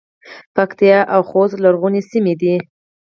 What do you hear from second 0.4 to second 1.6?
پکتیا او خوست